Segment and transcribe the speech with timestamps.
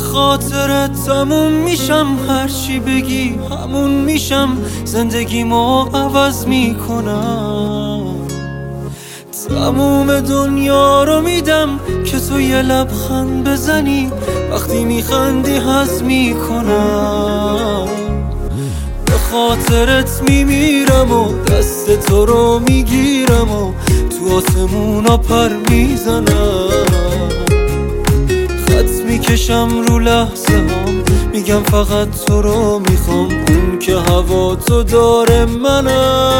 [0.00, 4.56] خاطرت تموم میشم هرچی بگی همون میشم.
[4.84, 8.02] زندگیمو عوض می‌کنم.
[9.48, 14.12] تموم دنیا رو میدم که تو یه لبخند بزنی.
[14.52, 17.88] وقتی میخندی حز می‌کنم.
[19.06, 23.72] به خاطرت میمیرم و دست تو رو می‌گیرم و
[24.10, 26.68] تو آسمونا پر می‌زنم.
[29.28, 33.28] می‌کشم رو لحظه هم میگم فقط تو رو می‌خوام.
[33.48, 36.35] اون که هوا تو داره منم.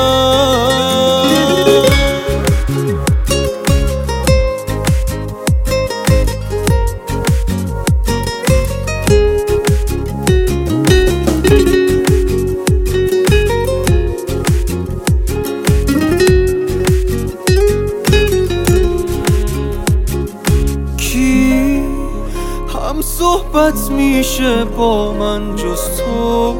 [22.89, 26.55] هم صحبت میشه با من جز تو.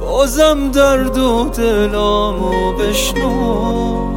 [0.00, 4.10] بازم درد و دلامو بشنو.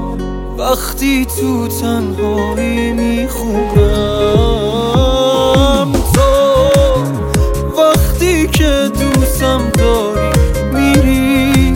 [0.57, 3.53] وقتی تو تنهایی می‌خونم
[6.13, 6.21] تو
[7.81, 10.29] وقتی که دوستم داری
[10.73, 11.75] میری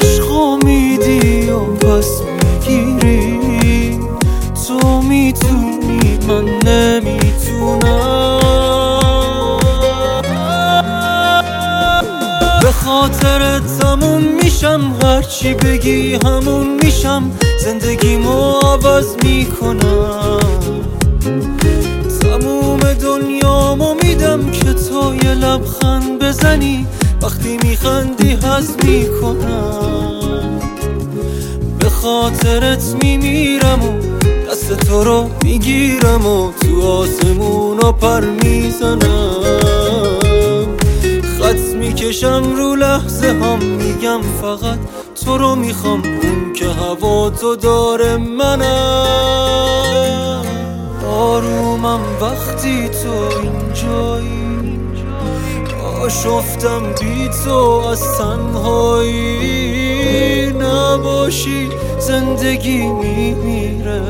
[0.00, 4.00] عشقو میدی و پس می‌گیری.
[4.68, 7.29] تو می‌تونی من نمی‌تونم
[12.90, 17.30] خاطرت تموم میشم هرچی بگی همون میشم.
[17.64, 20.40] زندگیمو عوض می‌کنم.
[22.20, 26.86] تموم دنیامو میدم که تو یه لبخند بزنی.
[27.22, 30.60] وقتی میخندی حز می‌کنم.
[31.78, 33.92] به خاطرت میمیرم و
[34.50, 40.09] دست تو رو می‌گیرم و تو آسمونا پر می‌زنم.
[42.10, 44.78] می‌کشم رو لحظه هم میگم فقط
[45.24, 49.62] تو رو می‌خوام اون که هوا تو داره منم
[51.06, 53.12] آرومم وقتی تو
[53.42, 54.80] اینجایی
[56.02, 59.32] آشفتم بی تو از تنهایی.
[60.52, 64.02] نباشی زندگی میمیره.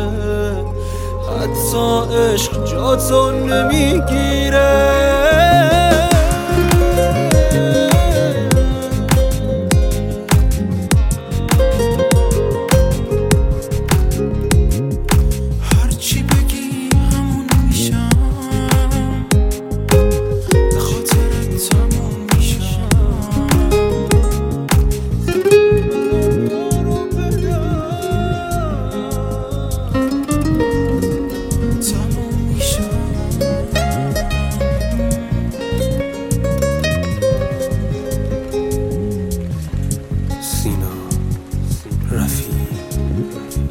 [1.40, 2.00] حتی
[2.32, 4.60] عشق جا تو نمی‌گیره.
[42.10, 43.69] Rafi.